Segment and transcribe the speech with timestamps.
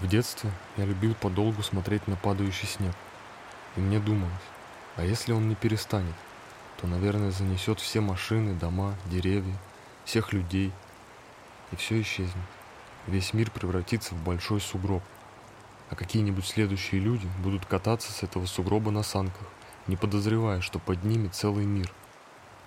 [0.00, 2.94] В детстве я любил подолгу смотреть на падающий снег.
[3.76, 4.32] И мне думалось,
[4.96, 6.14] а если он не перестанет,
[6.78, 9.56] то, наверное, занесет все машины, дома, деревья,
[10.04, 10.70] всех людей,
[11.72, 12.44] и все исчезнет.
[13.06, 15.02] Весь мир превратится в большой сугроб,
[15.88, 19.48] а какие-нибудь следующие люди будут кататься с этого сугроба на санках,
[19.86, 21.90] не подозревая, что под ними целый мир.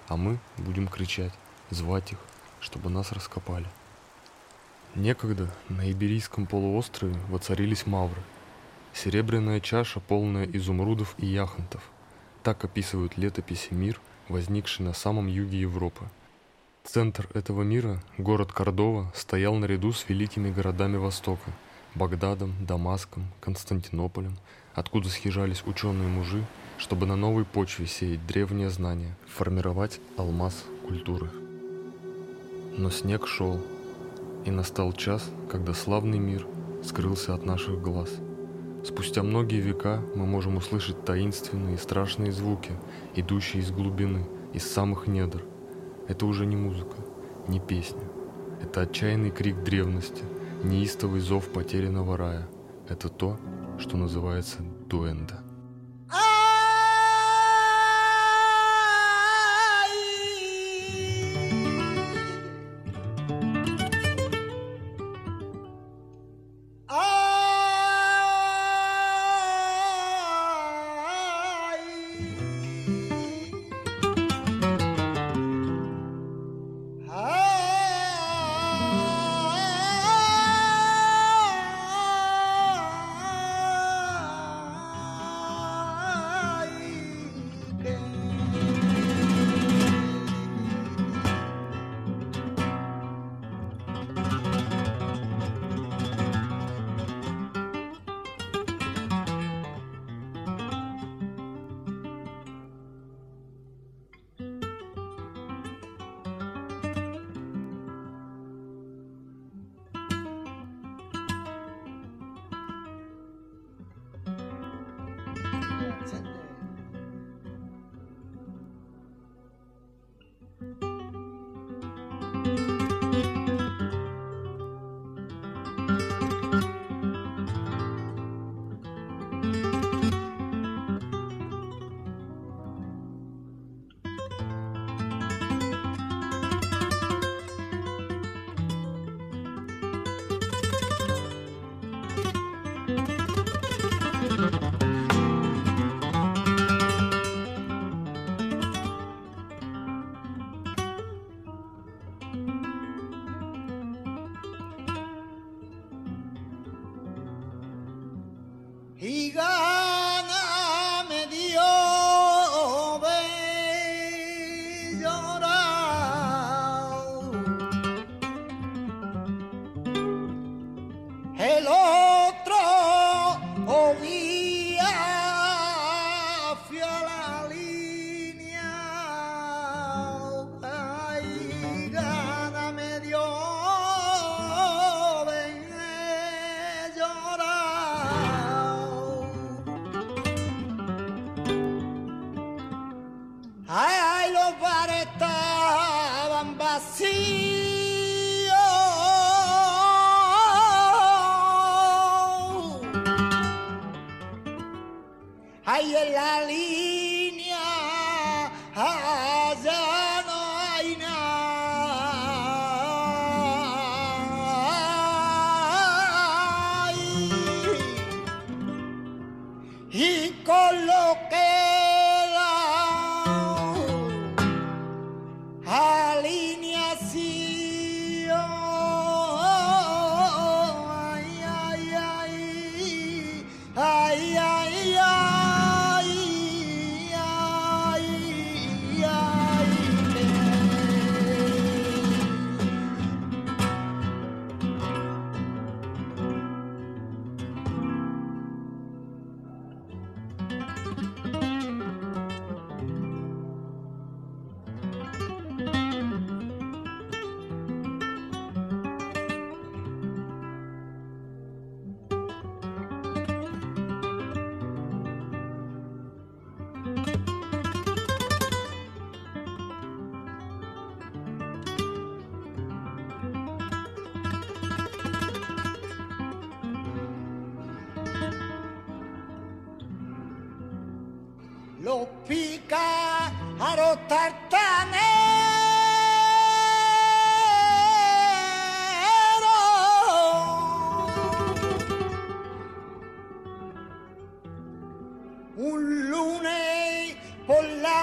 [0.08, 1.34] А мы будем кричать,
[1.70, 2.18] звать их,
[2.60, 3.68] чтобы нас раскопали.
[4.96, 8.22] Некогда на Иберийском полуострове воцарились мавры.
[8.94, 11.82] Серебряная чаша, полная изумрудов и яхонтов.
[12.44, 16.06] Так описывают летописи мир, возникший на самом юге Европы.
[16.84, 21.52] Центр этого мира, город Кордова, стоял наряду с великими городами Востока–
[21.96, 24.38] Багдадом, Дамаском, Константинополем,
[24.74, 26.46] откуда съезжались ученые-мужи,
[26.78, 31.30] чтобы на новой почве сеять древние знания, формировать алмаз культуры.
[32.78, 33.60] Но снег шел,
[34.50, 36.46] и настал час, когда славный мир
[36.84, 38.10] скрылся от наших глаз.
[38.84, 42.72] Спустя многие века мы можем услышать таинственные и страшные звуки,
[43.16, 45.44] идущие из глубины, из самых недр.
[46.08, 46.96] Это уже не музыка,
[47.48, 48.04] не песня.
[48.62, 50.24] Это отчаянный крик древности,
[50.64, 52.50] неистовый зов потерянного рая.
[52.88, 53.38] Это то,
[53.78, 55.49] что называется дуэнда.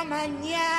[0.08, 0.75] Mañana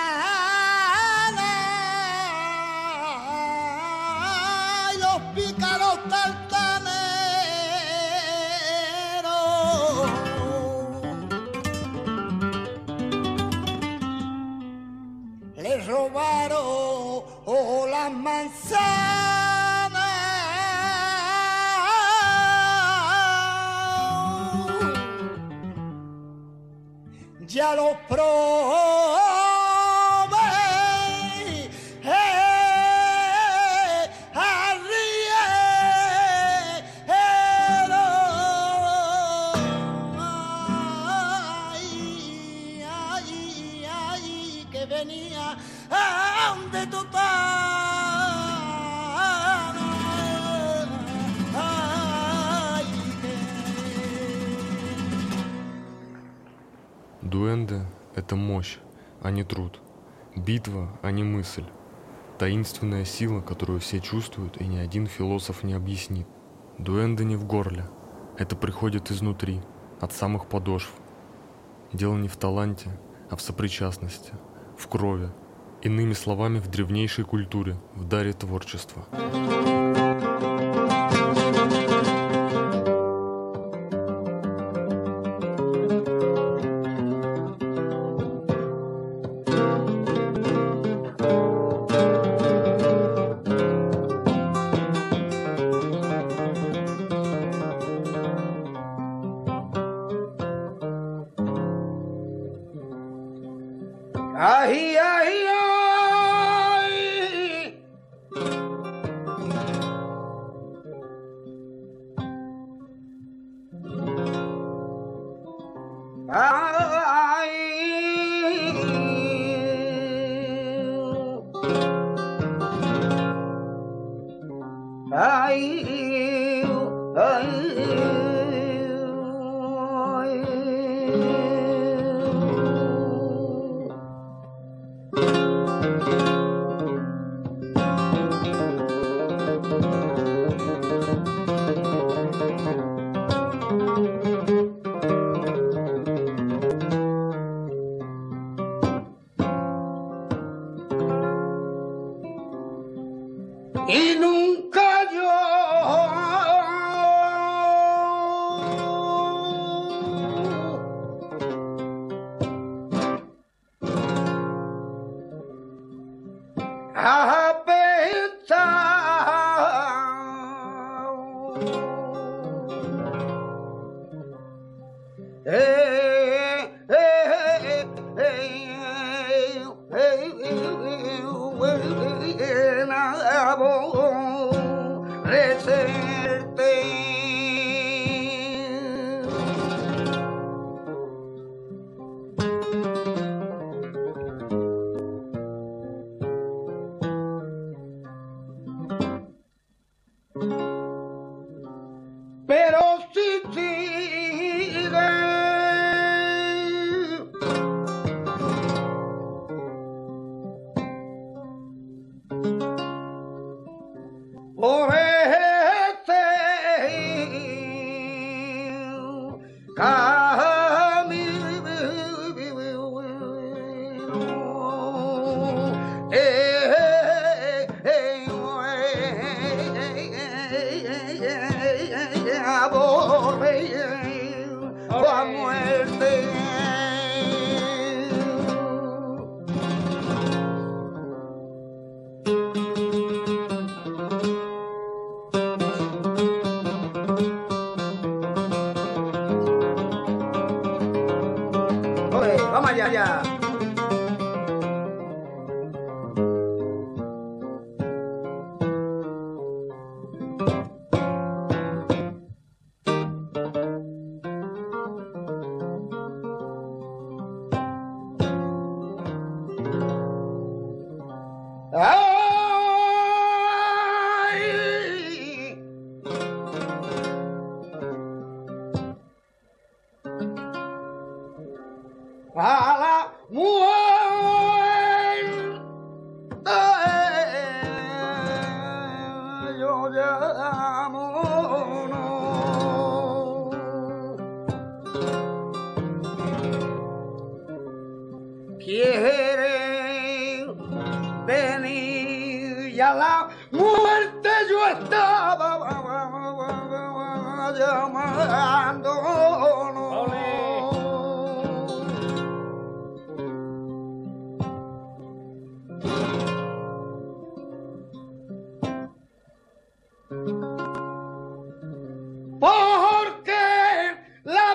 [62.37, 66.27] Таинственная сила, которую все чувствуют, и ни один философ не объяснит.
[66.77, 67.89] Дуэнде не в горле.
[68.37, 69.59] Это приходит изнутри,
[69.99, 70.91] от самых подошв.
[71.93, 72.91] Дело не в таланте,
[73.31, 74.33] а в сопричастности,
[74.77, 75.31] в крови.
[75.81, 79.07] Иными словами, в древнейшей культуре, в даре творчества.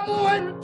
[0.06, 0.61] buwan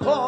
[0.00, 0.27] Oh.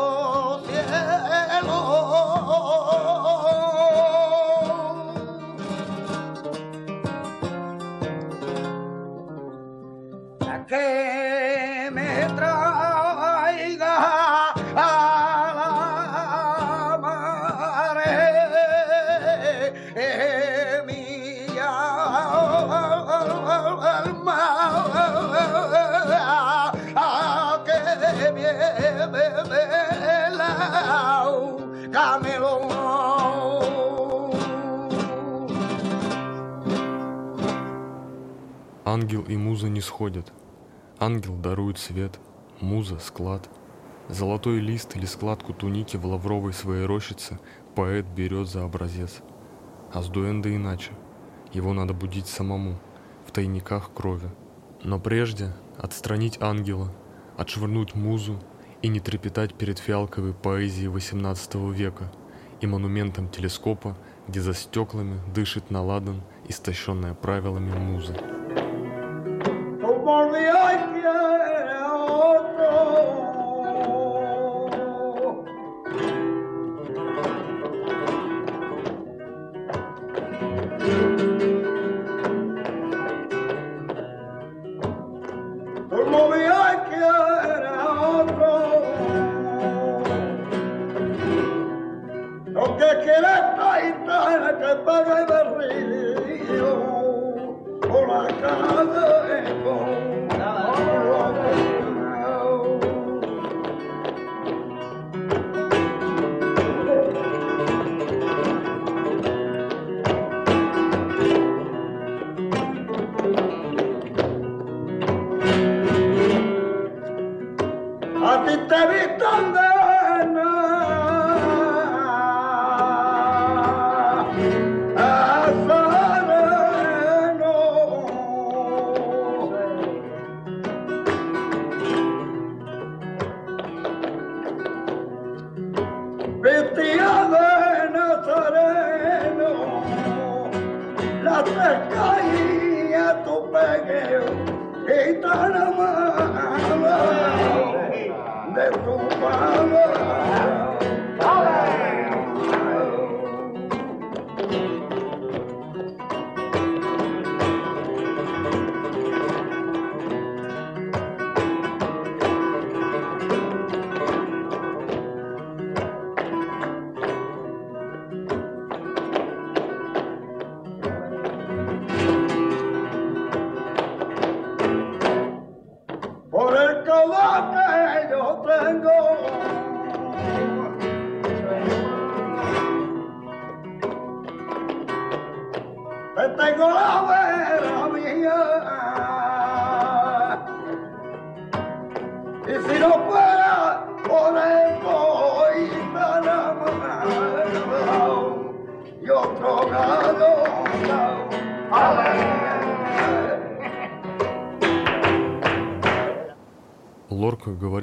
[39.11, 40.33] Ангел и муза не сходят.
[41.01, 42.21] Ангел дарует свет,
[42.61, 43.51] муза— склад.
[44.09, 47.41] Золотой лист или складку туники в лавровой своей рощице
[47.75, 49.21] поэт берет за образец.
[49.93, 50.93] А с дуэнда иначе.
[51.53, 52.79] Его надо будить самому,
[53.27, 54.31] в тайниках крови.
[54.85, 56.95] Но прежде отстранить ангела,
[57.37, 58.39] отшвырнуть музу
[58.81, 62.13] и не трепетать перед фиалковой поэзией XVIII века
[62.61, 63.99] и монументом телескопа,
[64.29, 68.40] где за стеклами дышит наладан, истощенная правилами музы.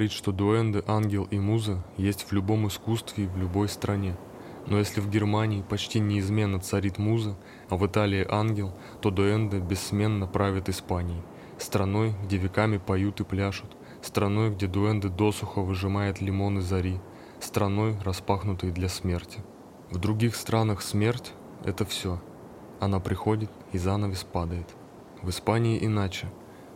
[0.08, 4.16] Говорит, что дуэнды, ангел и муза есть в любом искусстве и в любой стране.
[4.66, 7.36] Но если в Германии почти неизменно царит муза,
[7.68, 8.72] а в Италии ангел,
[9.02, 11.22] то дуэнды бессменно правят Испанией,
[11.58, 17.00] страной, где веками поют и пляшут, страной, где дуэнды досуха выжимает лимоны зари,
[17.40, 19.40] страной, распахнутой для смерти.
[19.90, 21.32] В других странах смерть–
[21.64, 22.18] это все.
[22.80, 24.68] Она приходит, и занавес падает.
[25.22, 26.28] В Испании иначе.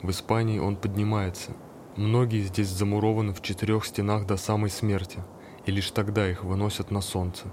[0.03, 1.53] В Испании он поднимается–
[1.97, 5.19] Многие здесь замурованы в четырех стенах до самой смерти,
[5.67, 7.53] и лишь тогда их выносят на солнце.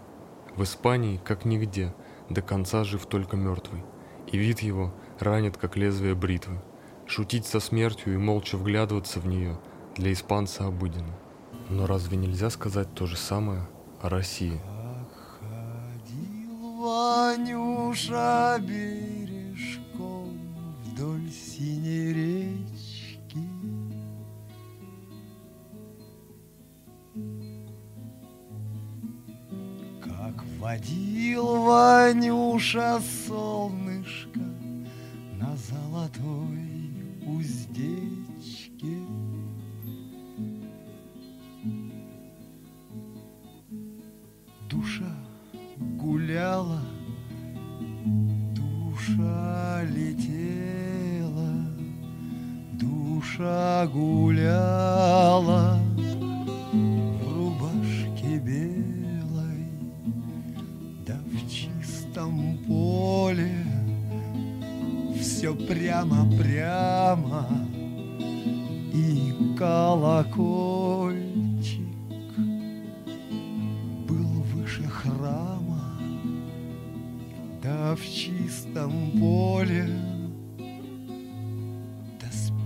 [0.55, 1.93] В Испании, как нигде,
[2.29, 3.84] до конца жив только мертвый,
[4.31, 6.62] и вид его ранит, как лезвие бритвы.
[7.05, 9.60] Шутить со смертью и молча вглядываться в нее
[9.96, 11.17] для испанца обыденно.
[11.69, 13.67] Но разве нельзя сказать то же самое
[14.01, 14.62] о России?
[16.79, 20.29] Ванюша бережком
[20.86, 22.38] вдоль синей речи,
[30.70, 34.29] Водил Ванюша солнышко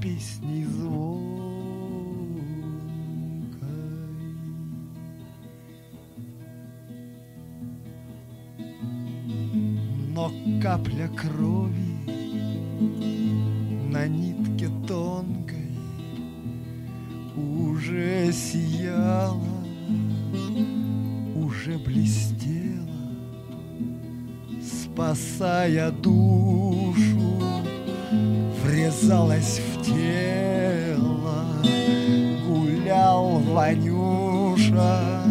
[0.03, 1.33] да с песней звон.
[10.61, 11.97] капля крови
[13.91, 15.77] на нитке тонкой
[17.35, 19.65] уже сияла,
[21.35, 22.87] уже блестела,
[24.61, 27.02] спасая душу,
[28.93, 31.45] врезалась в тело,
[32.47, 35.23] гулял Ванюша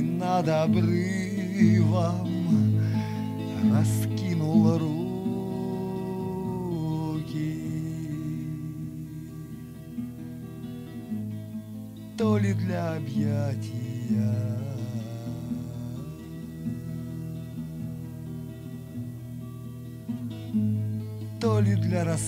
[0.00, 1.17] над обрывом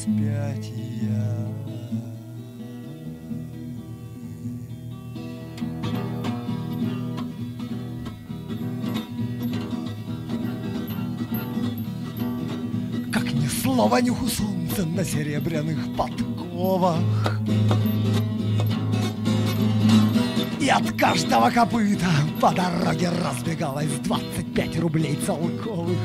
[0.06, 1.50] ли для распятия.
[13.62, 16.98] Снова нюху солнца на серебряных подковах
[20.60, 22.06] И от каждого копыта
[22.40, 25.96] по дороге разбегалось 25 рублей целковых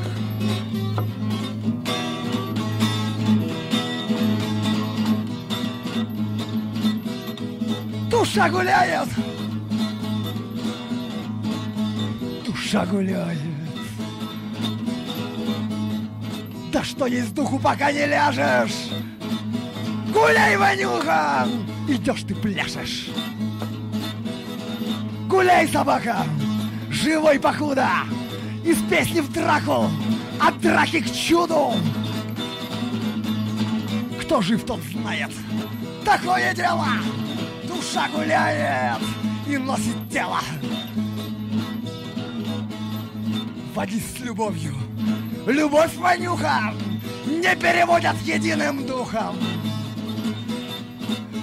[8.36, 9.08] Душа гуляет
[12.44, 13.38] Душа гуляет
[16.70, 18.90] Да что есть духу, пока не ляжешь!
[20.12, 21.48] Гуляй, Ванюха!
[21.88, 23.08] Идешь ты пляшешь!
[25.30, 26.26] Гуляй, собака!
[26.90, 27.88] Живой покуда!
[28.66, 29.88] Из песни в драку!
[30.38, 31.72] От драки к чуду!
[34.20, 35.30] Кто жив, тот знает!
[36.04, 36.86] Такое дело!
[37.86, 39.00] Душа гуляет
[39.46, 40.40] и носит тело!
[43.74, 44.74] Водись с любовью!
[45.46, 46.74] Любовь, Ванюха,
[47.26, 49.36] не переводят единым духом.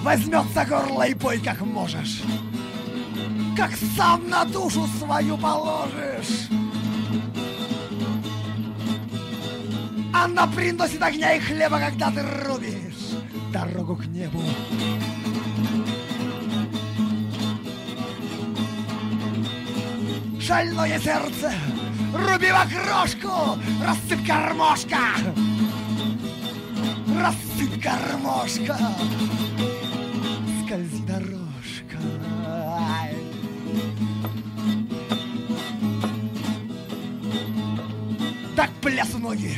[0.02, 2.20] Возьмется горло и пой, как можешь,
[3.56, 6.50] Как сам на душу свою положишь.
[10.12, 12.94] Она приносит огня и хлеба, когда ты рубишь
[13.50, 14.42] дорогу к небу.
[20.46, 21.52] шальное сердце,
[22.12, 24.98] руби в окрошку, рассыпь гармошка,
[27.18, 28.76] рассыпь гармошка,
[30.64, 31.98] скользи дорожка.
[38.54, 39.56] Так пляс ноги,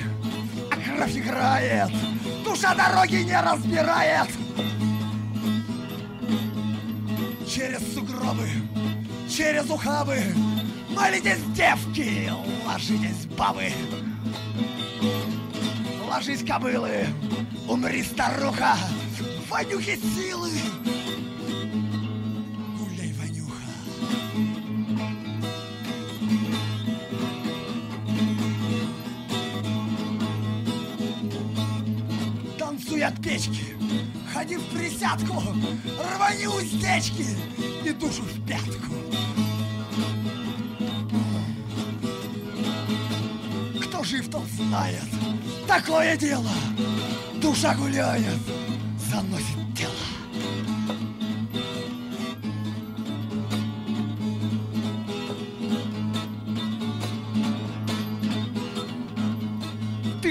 [0.70, 1.90] а кровь играет,
[2.44, 4.28] душа дороги не разбирает.
[7.48, 8.48] Через сугробы,
[9.28, 10.22] через ухабы,
[10.96, 12.32] молитесь, девки,
[12.64, 13.70] ложитесь, бабы.
[16.08, 17.06] Ложись, кобылы,
[17.68, 18.76] умри, старуха,
[19.50, 20.50] Ванюхи силы.
[22.78, 23.68] Гуляй, Ванюха.
[32.58, 33.76] Танцуй от печки,
[34.32, 35.42] ходи в присядку,
[36.14, 37.26] рвани уздечки
[37.84, 39.05] и душу в пятку.
[44.08, 45.02] Жив, тот знает,
[45.66, 46.52] такое дело.
[47.42, 48.38] Душа гуляет,
[49.10, 50.15] заносит тело.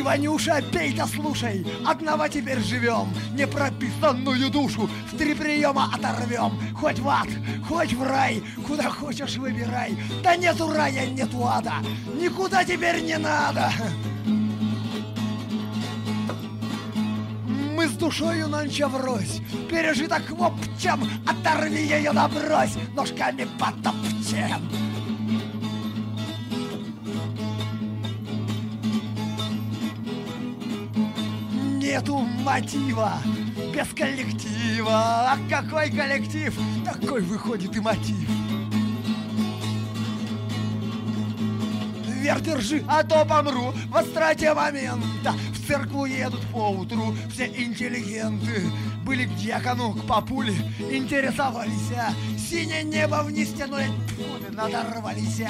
[0.06, 6.60] Ванюша, пей да слушай, одного теперь живем, непрописанную душу в три приема оторвем.
[6.76, 7.28] Хоть в ад,
[7.68, 9.98] хоть в рай, куда хочешь выбирай.
[10.22, 11.78] Да нету рая, нету ада,
[12.22, 13.72] никуда теперь не надо.
[17.76, 19.42] Мы с душою нонче врозь,
[19.72, 24.85] пережиток вопчем, оторви ее да брось, ножками потопчем.
[31.96, 33.20] Нету мотива
[33.74, 35.32] без коллектива.
[35.32, 36.54] А какой коллектив,
[36.84, 38.30] такой выходит и мотив.
[42.06, 45.32] Вверх держи, а то помру в остроте момента.
[45.54, 48.64] В церкву едут поутру все интеллигенты.
[49.06, 50.54] Были к дьякону, к папуле,
[50.92, 51.94] интересовались.
[51.98, 53.88] а Синее небо вниз тянули,
[54.52, 55.44] надорвались.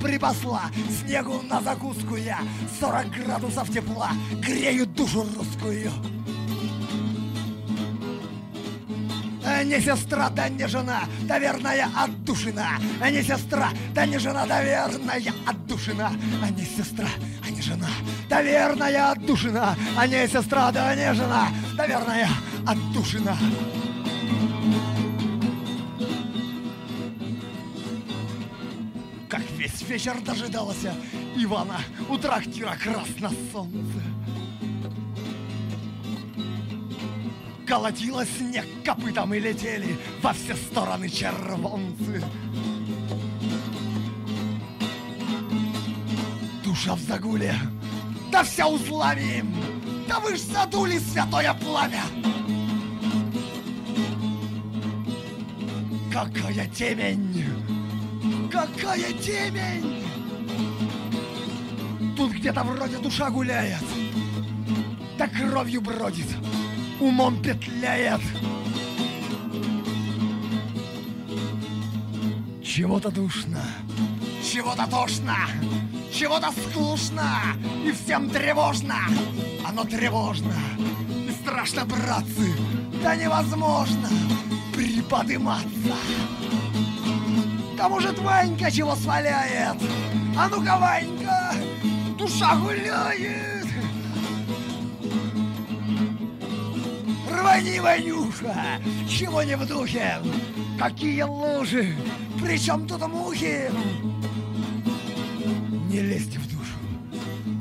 [0.00, 0.62] Припасла.
[1.00, 2.38] Снегу на закуску я.
[2.80, 4.10] 40 градусов тепла.
[4.40, 5.90] Грею душу русскую.
[9.44, 12.66] А Не сестра, да не жена, да верная отдушина.
[13.00, 16.12] А не сестра, да не жена, да верная отдушина.
[16.42, 17.08] А не сестра,
[17.46, 17.88] а не жена,
[18.28, 22.28] да верная отдушина не сестра, да не жена, да верная
[22.66, 23.36] отдушина
[29.90, 30.94] вечер дожидался
[31.36, 34.00] Ивана у трактира красно солнце.
[37.66, 42.22] Колотило снег копытом и летели во все стороны червонцы.
[46.64, 47.54] Душа в загуле,
[48.30, 49.44] да вся узлами,
[50.08, 52.04] да вы ж задули святое пламя.
[56.12, 57.49] Какая темень!
[58.50, 60.04] Какая темень!
[62.16, 63.84] Тут где-то вроде душа гуляет,
[65.16, 66.26] да кровью бродит,
[66.98, 68.20] умом петляет.
[72.64, 73.62] Чего-то душно,
[74.42, 75.36] чего-то тошно,
[76.12, 78.96] чего-то скучно, и всем тревожно.
[79.64, 80.54] Оно тревожно
[81.28, 82.52] и страшно, братцы,
[83.02, 84.08] да невозможно
[84.74, 85.94] приподыматься.
[87.80, 89.74] Да может Ванька чего сваляет?
[90.36, 91.54] А ну-ка, Ванька,
[92.18, 93.66] душа гуляет.
[97.30, 100.18] Рвани, Ванюша, чего не в духе?
[100.78, 101.96] Какие лужи,
[102.38, 103.70] причем тут мухи?
[105.88, 106.74] Не лезьте в душу,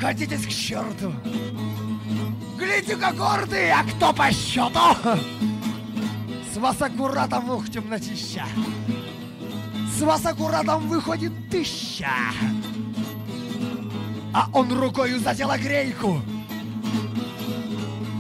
[0.01, 1.13] катитесь к черту.
[2.58, 4.97] Гляди-ка гордые, а кто по счету?
[6.53, 8.43] С вас аккуратом ух темнотища.
[9.99, 12.09] С вас аккуратом выходит тысяча.
[14.33, 16.21] А он рукою задел грейку.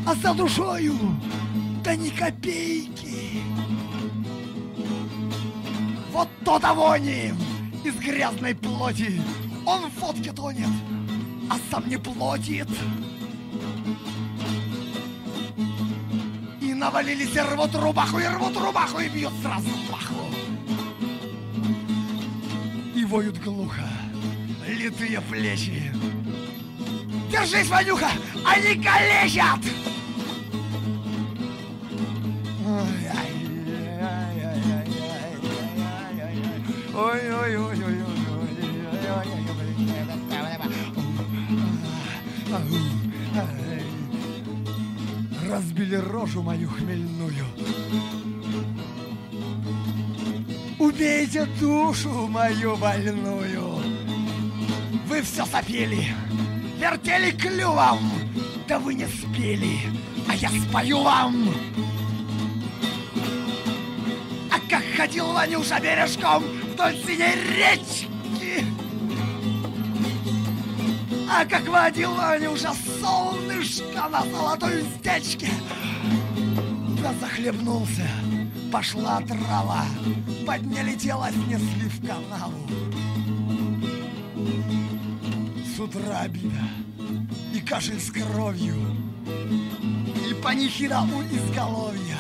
[0.05, 0.97] А за душою
[1.81, 3.41] да ни копейки.
[6.11, 7.33] Вот то-то вони
[7.85, 9.21] из грязной плоти.
[9.65, 10.67] Он в водке тонет,
[11.49, 12.67] а сам не плотит.
[16.61, 20.38] Навалились и рвут рубаху, и рвут рубаху, и бьют сразу паху
[23.09, 23.89] воют глухо
[24.67, 25.91] литые плечи.
[27.31, 28.09] Держись, Ванюха,
[28.45, 29.59] они калечат!
[45.49, 47.45] Разбили рожу мою хмельную
[50.79, 53.83] Убейте душу мою больную.
[55.07, 56.07] Вы все сопели,
[56.79, 57.99] вертели клювом,
[58.65, 59.79] да вы не спели,
[60.29, 61.49] а я спою вам.
[64.51, 68.63] А как ходил Ванюша бережком вдоль синей речки,
[71.29, 75.49] а как водил Ванюша солнышко на золотой уздечке,
[77.03, 78.07] да захлебнулся,
[78.71, 79.83] пошла трава,
[80.49, 82.67] под не летела, снесли в канаву.
[85.63, 86.63] С утра обида
[87.53, 88.73] и кашель с кровью,
[90.27, 92.17] и панихида у изголовья.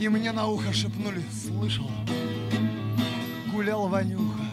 [0.00, 1.90] И мне на ухо шепнули, слышал,
[3.52, 4.48] гулял Ванюха,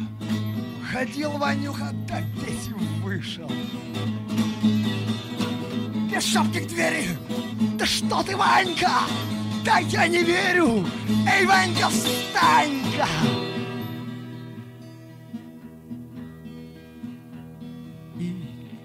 [0.92, 2.68] ходил Ванюха, да весь
[3.02, 3.50] вышел.
[6.14, 7.08] Без шапки к двери,
[7.80, 9.00] да что ты, Ванька,
[9.64, 10.86] да я не верю,
[11.28, 13.08] эй, Ванька, встань-ка!
[18.20, 18.36] И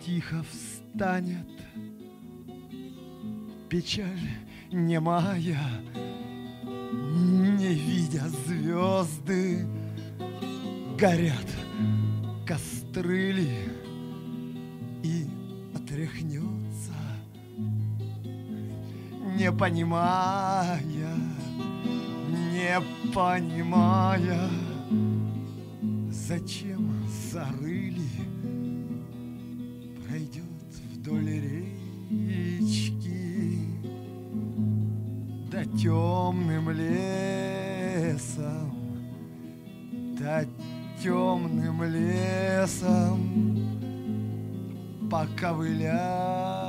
[0.04, 1.46] тихо встанет.
[3.68, 4.30] Печаль
[4.70, 5.58] немая,
[7.12, 9.66] не видя звезды,
[10.98, 11.46] горят
[12.46, 13.68] кострыли
[15.02, 15.26] и
[15.74, 16.65] отряхнется,
[19.36, 20.80] не понимая,
[22.52, 22.80] не
[23.12, 24.48] понимая,
[26.10, 26.90] зачем
[27.30, 28.08] зарыли,
[30.06, 30.42] пройдет
[30.94, 31.28] вдоль
[32.10, 33.58] речки,
[35.52, 38.06] да темным лесом,
[40.18, 40.44] да
[41.02, 43.18] темным лесом
[45.10, 46.65] поковыляет,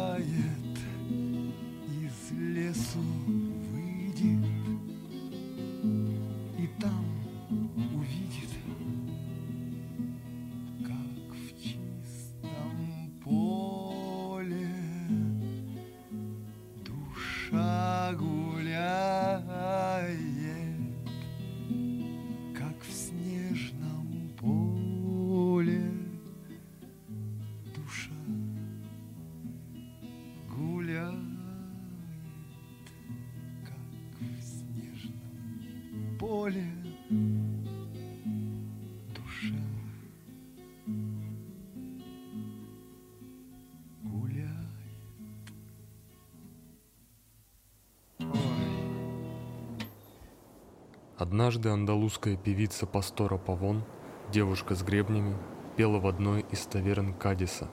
[51.18, 53.84] Однажды андалузская певица Пастора Павон,
[54.32, 55.36] девушка с гребнями,
[55.76, 57.70] пела в одной из таверн Кадиса.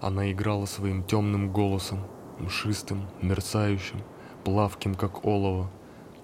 [0.00, 2.00] Она играла своим темным голосом,
[2.40, 4.02] мшистым, мерцающим,
[4.42, 5.70] плавким, как олово,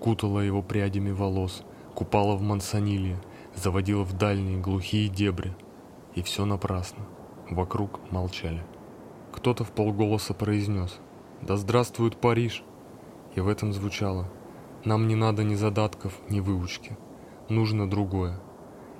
[0.00, 1.62] кутала его прядями волос,
[1.94, 3.20] купала в мансонилье,
[3.54, 5.54] заводила в дальние глухие дебри.
[6.16, 7.04] И все напрасно.
[7.48, 8.64] Вокруг молчали.
[9.30, 10.98] Кто-то в полголоса произнес
[11.42, 12.64] «Да здравствует Париж!»
[13.36, 14.26] И в этом звучало
[14.86, 16.96] «Нам не надо ни задатков, ни выучки.
[17.48, 18.40] Нужно другое».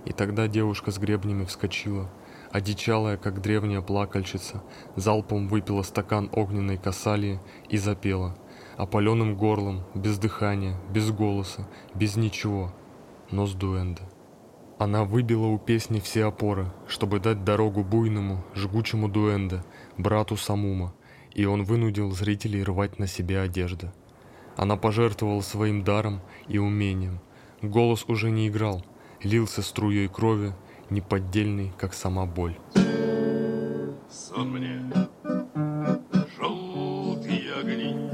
[0.04, 2.10] И тогда девушка с гребнями вскочила,
[2.50, 4.64] одичалая, как древняя плакальщица,
[4.96, 8.36] залпом выпила стакан огненной касалии и запела,
[8.76, 12.74] опаленным горлом, без дыхания, без голоса, без ничего,
[13.30, 14.02] но с дуэнда.
[14.78, 19.64] Она выбила у песни все опоры, чтобы дать дорогу буйному, жгучему дуэнда,
[19.98, 20.94] брату Самума,
[21.32, 23.92] и он вынудил зрителей рвать на себе одежды.
[24.56, 27.20] Она пожертвовала своим даром и умением.
[27.62, 28.84] Голос уже не играл,
[29.22, 30.52] лился струей крови,
[30.90, 32.56] неподдельный, как сама боль.
[34.10, 34.80] Сон мне
[36.38, 38.10] желтые огни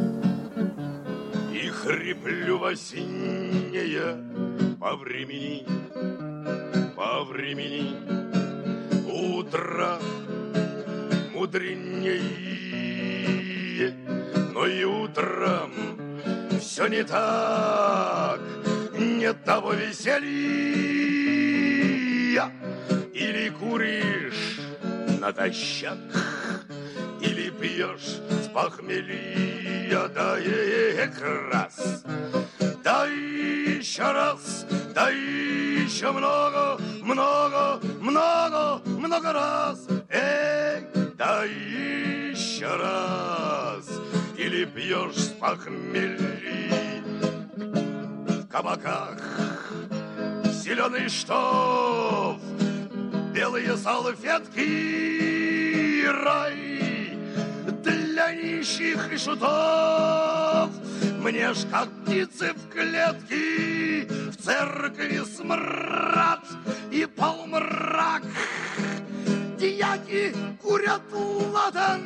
[1.52, 4.16] И хриплю во синее
[4.80, 5.64] по времени,
[6.96, 7.94] по времени
[9.08, 9.98] Утро
[11.42, 12.22] мудренее,
[14.54, 15.91] но и утром
[16.82, 18.40] все не так,
[18.98, 20.22] нет того веселья.
[23.14, 24.58] Или куришь
[25.20, 25.98] натощак,
[27.20, 31.08] или пьешь с похмелья, да и
[31.52, 32.02] раз,
[32.82, 40.84] да еще раз, да еще много, много, много, много раз, эй,
[41.16, 44.01] да еще раз,
[44.52, 47.02] или пьешь с похмелья
[47.56, 49.18] в кабаках,
[50.44, 52.36] зеленый штоф,
[53.32, 54.66] белые салфетки,
[56.06, 57.16] рай
[57.82, 60.70] для нищих и шутов.
[61.18, 66.44] Мне ж как птицы в клетке, в церкви смрад
[66.90, 68.22] и полумрак.
[69.58, 72.02] Дьяки курят ладан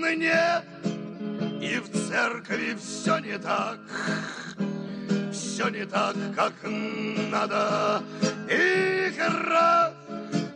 [0.00, 0.62] мне,
[1.62, 3.78] и в церкви все не так
[5.62, 6.52] все не так, как
[7.30, 8.02] надо.
[8.48, 9.92] И раз,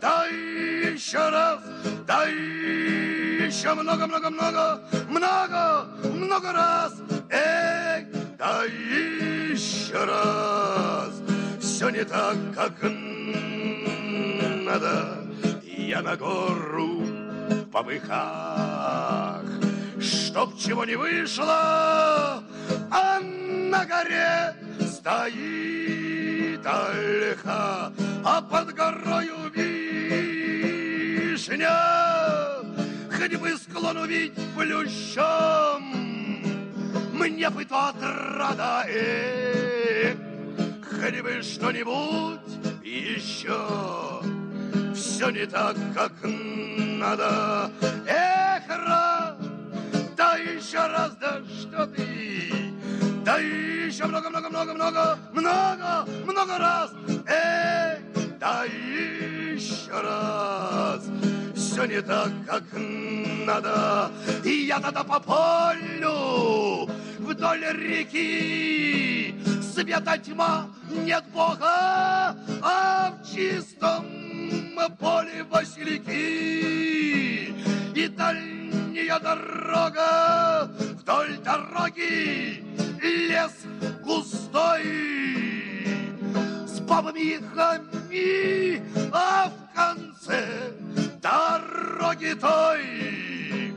[0.01, 1.59] да еще раз,
[2.05, 6.93] да еще много-много-много, много, много раз.
[7.29, 11.21] Эй, да еще раз,
[11.59, 12.83] все не так, как
[14.65, 15.23] надо.
[15.63, 17.03] Я на гору
[17.71, 17.71] в
[20.07, 22.41] чтоб чего не вышло,
[22.91, 27.91] а на горе стоит ольха,
[28.23, 30.47] а под горою вишня.
[33.11, 35.83] Хоть бы склон увидеть плющом,
[37.13, 40.17] мне бы то отрада, эх,
[40.81, 42.39] хоть бы что-нибудь
[42.83, 43.57] еще.
[44.95, 47.71] Все не так, как надо.
[48.07, 49.26] Эх, раз, да
[50.57, 52.73] еще раз, да что ты,
[53.23, 56.91] да еще много-много-много-много, много, много раз.
[57.27, 57.99] Эй,
[58.39, 61.03] да еще раз.
[61.55, 64.11] Все не так, как надо.
[64.43, 66.89] И я тогда по полю
[67.19, 69.35] вдоль реки.
[69.61, 74.05] Света тьма, нет Бога, а в чистом
[74.99, 76.17] поле васильки.
[77.93, 78.07] И
[78.97, 82.63] дальняя дорога вдоль дороги
[83.01, 83.53] лес
[84.03, 84.83] густой.
[86.65, 88.81] С бабами и хами,
[89.13, 90.71] а в конце
[91.21, 93.73] дороги той.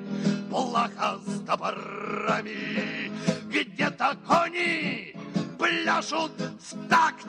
[0.50, 3.12] Плаха с топорами,
[3.48, 5.14] где-то кони
[5.58, 7.26] пляшут в такт,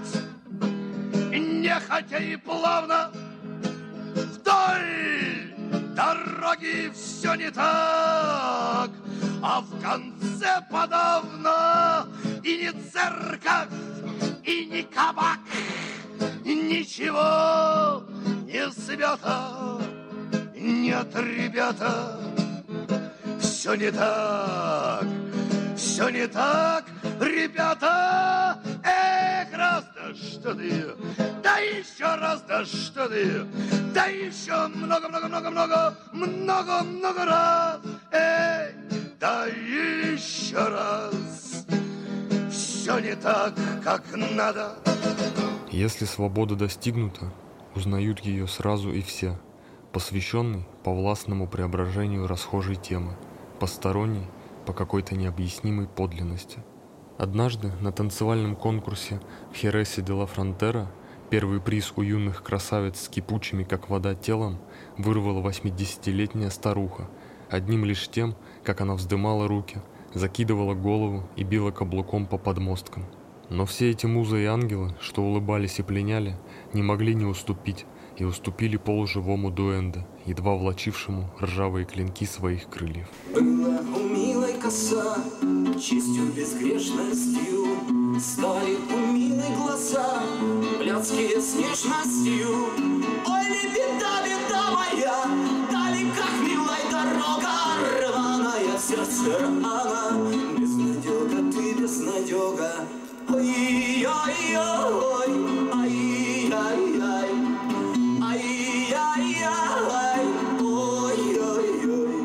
[1.31, 3.11] нехотя и плавно
[4.15, 5.50] вдоль
[6.01, 8.89] дороги все не так,
[9.43, 12.07] а в конце подавно
[12.43, 13.69] и не церковь,
[14.43, 15.39] и не кабак,
[16.43, 18.03] ничего
[18.45, 19.79] не свято.
[20.55, 22.19] Нет, ребята,
[23.39, 25.05] все не так,
[25.75, 26.85] все не так,
[27.19, 28.59] ребята.
[28.83, 30.85] Эх, раз, да что ты,
[31.61, 33.45] еще раз, да что ты,
[33.93, 37.79] да еще много-много-много-много, много-много раз.
[38.11, 38.73] Эй,
[39.19, 41.65] да еще раз.
[42.51, 44.75] Все не так, как надо.
[45.71, 47.31] Если свобода достигнута,
[47.75, 49.39] узнают ее сразу и все.
[49.93, 53.15] Посвященный по властному преображению расхожей темы,
[53.59, 54.27] посторонний
[54.65, 56.59] по какой-то необъяснимой подлинности.
[57.17, 59.19] Однажды на танцевальном конкурсе
[59.51, 60.89] в Хересе де ла Фронтера
[61.31, 64.59] первый приз у юных красавиц с кипучими, как вода, телом
[64.97, 67.09] вырвала 80-летняя старуха,
[67.49, 69.81] одним лишь тем, как она вздымала руки,
[70.13, 73.05] закидывала голову и била каблуком по подмосткам.
[73.49, 76.35] Но все эти музы и ангелы, что улыбались и пленяли,
[76.73, 77.85] не могли не уступить,
[78.17, 83.07] и уступили полуживому дуэнда, едва влачившему ржавые клинки своих крыльев.
[83.33, 85.15] Была у милой коса,
[85.79, 87.61] честью безгрешностью,
[88.19, 90.21] Стали у милой глаза,
[90.91, 92.49] блядские с нежностью.
[93.25, 94.21] Ой, ли беда,
[94.71, 95.15] моя,
[95.71, 97.53] далека милая дорога,
[98.01, 100.11] рваная в сердце рана,
[100.57, 102.71] безнадега ты, безнадега.
[103.29, 104.11] Ой-ой-ой,
[105.73, 107.31] ай-яй-яй,
[108.21, 109.45] ай-яй-яй,
[110.59, 112.15] ой-ой-ой.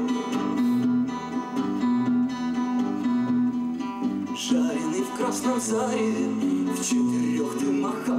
[4.37, 6.36] Жареный в красном четырех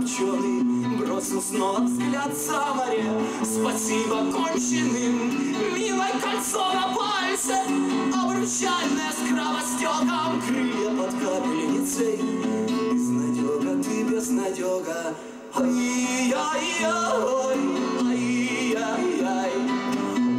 [0.08, 3.04] обченый, Бросил снова взгляд за море,
[3.44, 5.76] спасибо конченым.
[5.76, 7.56] Милое кольцо на пальце,
[8.14, 12.20] обручальное с кровостеком, Крылья под капельницей,
[12.92, 15.16] безнадега ты, безнадега.
[15.56, 16.92] Ай-яй-яй,
[18.02, 19.54] ай-яй-яй,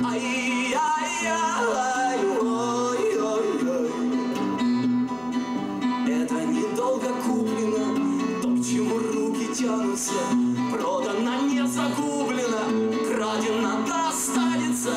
[0.05, 1.39] ай-яй-яй,
[2.41, 3.89] ой-ой-ой.
[6.07, 7.58] Это недолго куплено,
[9.59, 10.13] тянутся,
[10.73, 14.93] продано, не загублено, крадено, да останется,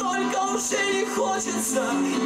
[0.00, 1.84] только уже не хочется.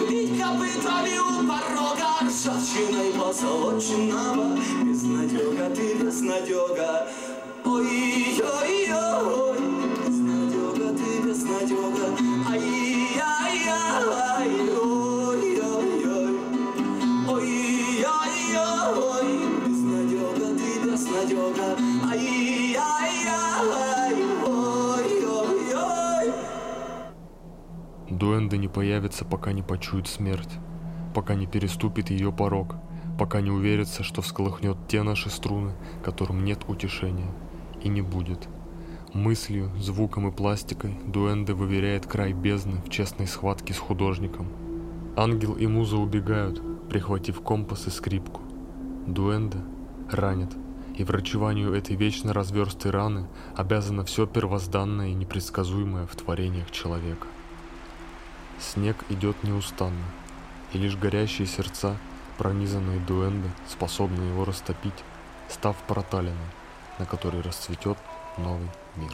[0.09, 4.59] Бить копытами у порога ржавчиной позолоченного.
[4.85, 7.09] Безнадега ты, безнадега,
[7.64, 8.86] ой-ой-ой,
[28.37, 30.59] Дуэнда не появится, пока не почует смерть,
[31.14, 32.76] пока не переступит ее порог,
[33.18, 35.72] пока не уверится, что всколыхнет те наши струны,
[36.05, 37.32] которым нет утешения
[37.82, 38.47] и не будет.
[39.14, 44.49] Мыслью, звуком и пластикой Дуэнде выверяет край бездны в честной схватке с художником.
[45.16, 46.61] Ангел и муза убегают,
[46.91, 48.43] прихватив компас и скрипку.
[49.07, 49.61] Дуэнде
[50.11, 50.55] ранит,
[50.95, 57.28] и врачеванию этой вечно разверстой раны обязано все первозданное и непредсказуемое в творениях человека.
[58.59, 60.05] Снег идет неустанно,
[60.73, 61.97] и лишь горящие сердца,
[62.39, 65.05] пронизанные дуэнде, способны его растопить,
[65.49, 66.37] став проталиной,
[66.99, 67.99] на которой расцветет
[68.39, 69.13] новый мир.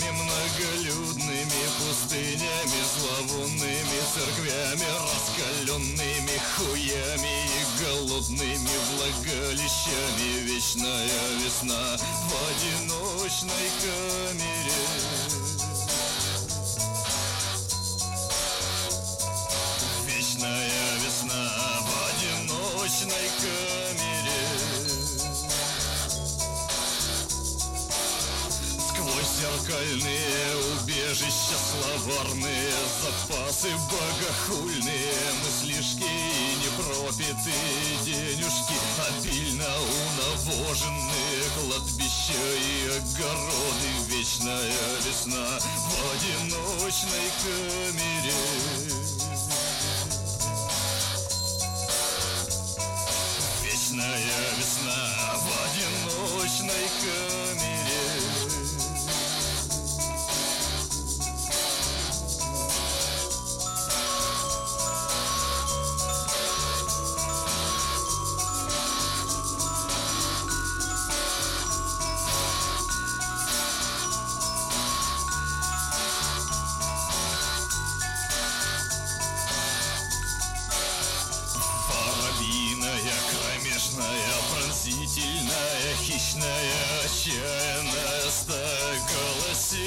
[0.00, 10.44] Площадями Многолюдными пустынями, зловонными церквями Раскаленными хуями и голодными влагалищами.
[10.44, 11.08] Вечная
[11.44, 14.80] весна в одиночной камере
[29.80, 32.70] Зеркальные убежища словарные
[33.00, 37.54] запасы богохульные мыслишки и непропитые
[38.04, 38.74] денежки
[39.08, 44.70] Обильно унавоженные кладбища и огороды Вечная
[45.06, 48.34] весна в одиночной камере.
[53.64, 54.28] Вечная
[54.58, 57.39] весна в одиночной камере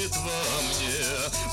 [0.04, 0.98] голосит во мне.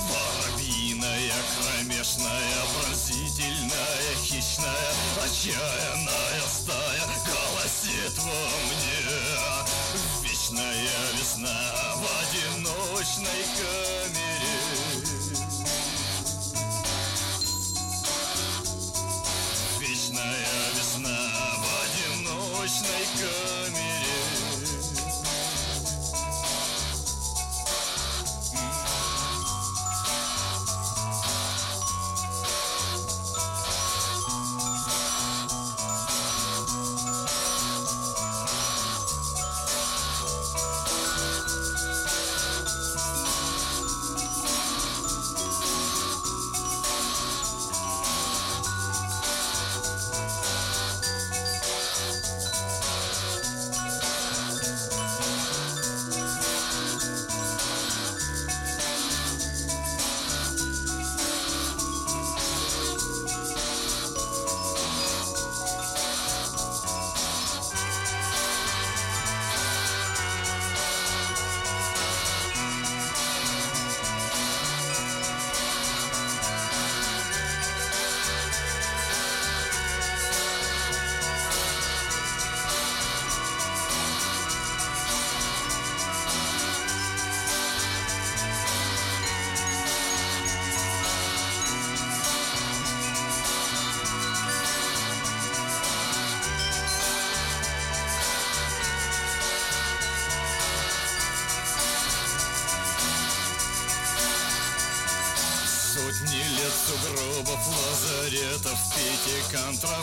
[0.10, 4.92] Воробьиная, кромешная, пронзительная, хищная,
[5.24, 8.92] отчаянная стая голосит во мне.
[10.24, 10.88] Вечная
[11.18, 14.21] весна в одиночной камере.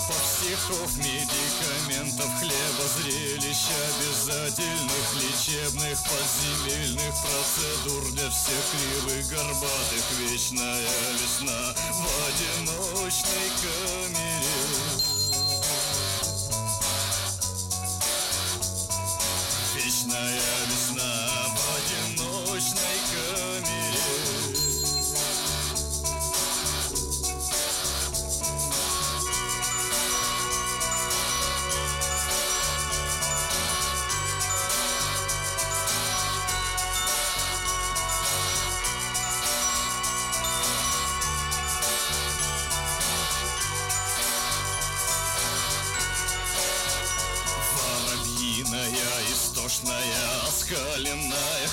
[0.09, 10.83] Пятикантропов, стихов, медикаментов, хлеба, зрелищ обязательных, лечебных, подземельных процедур для всех кривых, горбатых, вечная
[11.21, 14.28] весна в одиночной камере.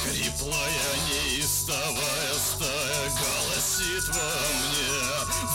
[0.06, 4.32] Хриплая, неистовая стая голосит во
[4.62, 4.96] мне.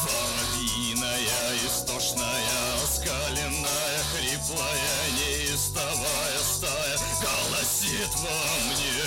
[0.02, 9.06] Воробьиная, истошная, оскаленная, хриплая, неистовая стая голосит во мне.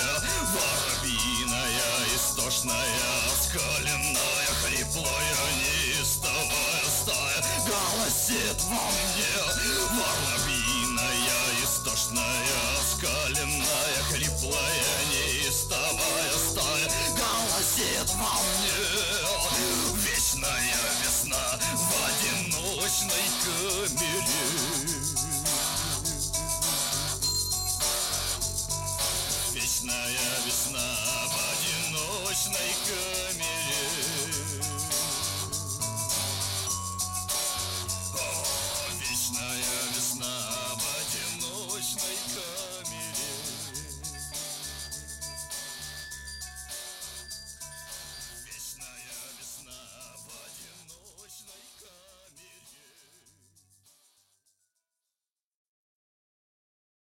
[0.54, 9.34] Воробьиная, истошная, оскаленная, хриплая, неистовая стая голосит во мне.
[9.90, 10.53] Воробьиная,
[11.84, 12.24] истошная,
[12.80, 18.78] оскаленная, хриплая, неистовая стая голосит во мне.
[19.96, 24.42] Вечная весна в одиночной камере.
[29.52, 30.16] Вечная
[30.46, 30.88] весна
[31.26, 34.13] в одиночной камере.